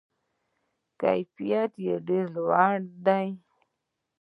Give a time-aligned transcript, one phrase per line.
[1.01, 3.27] کیفیت یې ډیر لوړ دی.